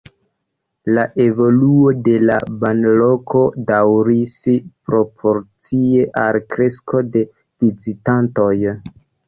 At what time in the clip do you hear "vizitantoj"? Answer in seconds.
7.39-8.53